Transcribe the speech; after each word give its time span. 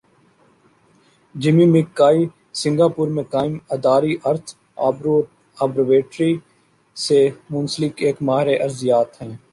Jamie 1.35 1.65
مک 1.73 1.87
کائی 1.99 2.21
Singapore 2.61 3.07
میں 3.15 3.25
قائم 3.33 3.53
اداری 3.75 4.13
ارتھ 4.29 4.49
آبرو 4.87 5.15
یٹری 5.97 6.31
سی 6.97 7.19
منسلک 7.51 7.93
ایک 8.05 8.17
ماہر 8.27 8.47
ارضیات 8.65 9.09
ہیں۔ 9.21 9.33